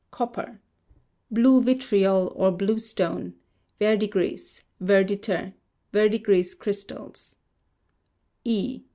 Copper. 0.09 0.59
(Blue 1.29 1.61
vitriol, 1.61 2.33
or 2.35 2.49
bluestone; 2.51 3.35
verdigris; 3.77 4.63
verditer; 4.81 5.53
verdigris 5.93 6.55
crystals.) 6.55 7.35
E. 8.43 8.81